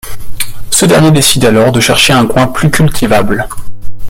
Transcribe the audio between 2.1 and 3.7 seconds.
un coin plus cultivable.